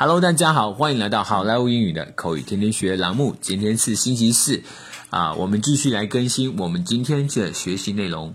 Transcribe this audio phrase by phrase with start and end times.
[0.00, 3.34] Hello，大家好，欢迎来到好莱坞英语的口语天天学栏目。
[3.40, 4.62] 今天是星期四
[5.10, 8.32] 啊，我们继续来更新我们今天的学习内容。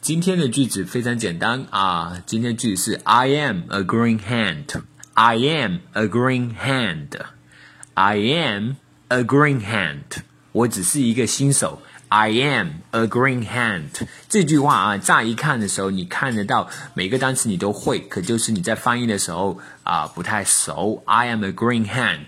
[0.00, 4.80] 今天的句子非常简单啊，今天句子是 I am a green hand。
[5.12, 7.10] I am a green hand.
[7.92, 8.76] I am
[9.08, 10.22] a green hand.
[10.52, 11.82] 我只是一个新手。
[12.09, 13.89] I am a green hand.
[14.29, 21.03] 这句话啊，乍一看的时候，你看得到每个单词你都会，可就是你在翻译的时候啊不太熟。
[21.05, 22.27] I am a green hand.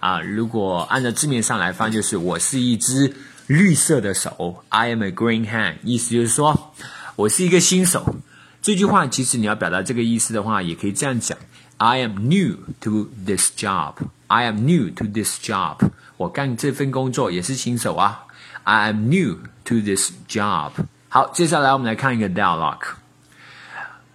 [0.00, 3.14] 啊，如果按照字面上来翻，就是我是一只
[3.46, 4.64] 绿色的手。
[4.70, 5.76] I am a green hand.
[5.84, 6.72] 意思就是说
[7.16, 8.16] 我是一个新手。
[8.62, 11.36] 这句话其实你要表达这个意思的话，也可以这样讲。
[11.76, 13.94] I am new to this job.
[14.26, 15.78] I am new to this job.
[16.16, 18.26] 我干这份工作也是新手啊。
[18.64, 20.72] I am new to this job.
[21.08, 22.94] 好，接下来我们来看一个 dialogue.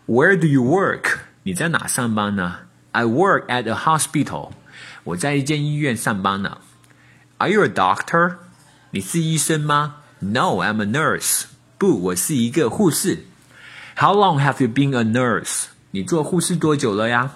[0.05, 1.17] Where do you work?
[1.43, 2.57] 你在哪上班呢？
[2.91, 4.51] I work at a hospital.
[5.03, 6.59] 我在一间医院上班呢。
[7.39, 8.35] Are you a doctor?
[8.91, 9.95] 你是医生吗？
[10.19, 11.45] No, I'm a nurse.
[11.77, 13.25] 不，我是一个护士。
[13.97, 15.65] How long have you been a nurse?
[15.91, 17.31] 你做护士多久了呀？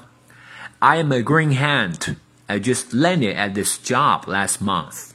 [0.79, 2.15] I am a green hand.
[2.51, 5.09] I just landed at this job last month.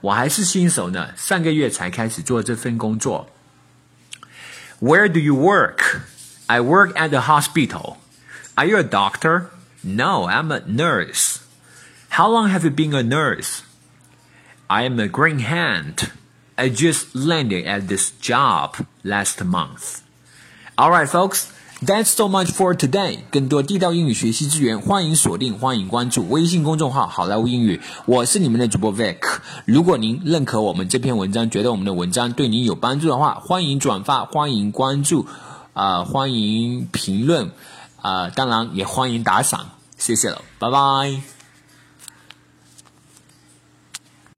[0.00, 3.28] 我还是新手呢，上个月才开始做这份工作。
[4.80, 6.02] Where do you work?
[6.46, 7.96] I work at the hospital.
[8.54, 9.50] Are you a doctor?
[9.82, 11.38] No, I'm a nurse.
[12.10, 13.62] How long have you been a nurse?
[14.68, 16.10] I am a green hand.
[16.56, 20.02] I just landed at this job last month.
[20.76, 21.52] All right, folks.
[21.85, 23.19] That's so much for today。
[23.29, 27.81] 更多地道英语学习资源，欢迎锁定，欢迎关注微信公众号“好莱坞英语”。
[28.07, 29.17] 我是你们的主播 Vic。
[29.65, 35.25] 如果您认可我们这篇文章，觉得我们的文章对您有帮助的话，欢迎转发，欢迎关注，
[35.73, 37.51] 啊，欢迎评论，
[38.01, 39.71] 啊，当然也欢迎打赏。
[39.97, 41.32] 谢谢了，拜拜。